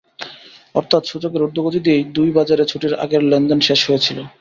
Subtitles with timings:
[0.75, 4.17] অর্থাৎ সূচকের ঊর্ধ্বগতি দিয়েই দুই বাজারে ছুটির আগের লেনদেন শেষ হয়েছিল।